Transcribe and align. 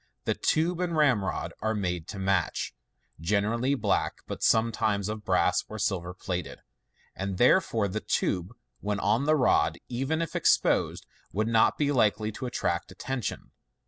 The 0.25 0.33
tube 0.33 0.79
and 0.79 0.97
ramrod 0.97 1.53
are 1.61 1.75
made 1.75 2.07
to 2.07 2.17
match 2.17 2.73
(generally 3.19 3.75
black, 3.75 4.17
but 4.25 4.41
sometimes 4.41 5.07
of 5.09 5.23
brass 5.23 5.63
or 5.69 5.77
silver 5.77 6.15
plated); 6.15 6.61
and 7.15 7.37
therefore 7.37 7.87
the 7.87 7.99
tube, 8.01 8.51
when 8.79 8.99
on 8.99 9.25
the 9.25 9.35
rod, 9.35 9.77
even 9.89 10.19
if 10.23 10.35
exposed, 10.35 11.05
would 11.31 11.47
not 11.47 11.77
be 11.77 11.91
likely 11.91 12.31
to 12.31 12.47
attract 12.47 12.91
attention. 12.91 13.51